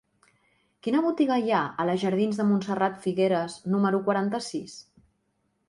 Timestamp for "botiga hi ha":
1.07-1.59